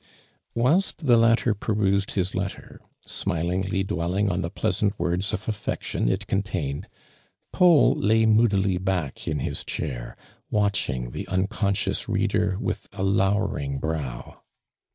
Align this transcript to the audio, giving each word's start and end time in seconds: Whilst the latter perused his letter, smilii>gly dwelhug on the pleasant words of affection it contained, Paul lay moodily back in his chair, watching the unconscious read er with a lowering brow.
Whilst 0.55 1.05
the 1.05 1.15
latter 1.15 1.53
perused 1.53 2.13
his 2.13 2.33
letter, 2.33 2.81
smilii>gly 3.07 3.85
dwelhug 3.85 4.31
on 4.31 4.41
the 4.41 4.49
pleasant 4.49 4.97
words 4.97 5.31
of 5.31 5.47
affection 5.47 6.09
it 6.09 6.25
contained, 6.25 6.87
Paul 7.53 7.93
lay 7.93 8.25
moodily 8.25 8.79
back 8.79 9.27
in 9.27 9.41
his 9.41 9.63
chair, 9.63 10.17
watching 10.49 11.11
the 11.11 11.27
unconscious 11.27 12.09
read 12.09 12.33
er 12.33 12.57
with 12.59 12.89
a 12.93 13.03
lowering 13.03 13.77
brow. 13.77 14.41